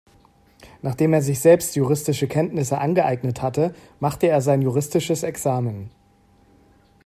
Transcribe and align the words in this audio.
Nachdem 0.81 1.13
er 1.13 1.21
sich 1.21 1.41
selbst 1.41 1.75
juristische 1.75 2.27
Kenntnisse 2.27 2.79
angeeignet 2.79 3.43
hatte, 3.43 3.75
machte 3.99 4.27
er 4.27 4.41
sein 4.41 4.63
juristisches 4.63 5.21
Examen. 5.21 5.91